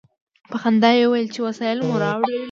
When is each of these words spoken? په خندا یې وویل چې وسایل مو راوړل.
په 0.49 0.55
خندا 0.61 0.89
یې 0.97 1.03
وویل 1.07 1.27
چې 1.33 1.39
وسایل 1.47 1.77
مو 1.87 1.95
راوړل. 2.03 2.31